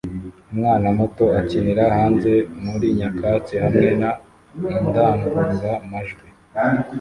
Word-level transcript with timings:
Umwana 0.53 0.87
muto 0.97 1.25
akinira 1.39 1.83
hanze 1.97 2.31
muri 2.65 2.87
nyakatsi 2.97 3.53
hamwe 3.63 3.87
na 4.01 4.09
indangurura 4.85 5.71
majwi 5.89 6.25